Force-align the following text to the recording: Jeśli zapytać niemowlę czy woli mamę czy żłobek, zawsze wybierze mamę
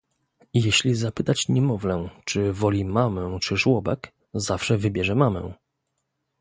Jeśli 0.53 0.95
zapytać 0.95 1.49
niemowlę 1.49 2.09
czy 2.25 2.53
woli 2.53 2.85
mamę 2.85 3.37
czy 3.41 3.57
żłobek, 3.57 4.11
zawsze 4.33 4.77
wybierze 4.77 5.15
mamę 5.15 5.53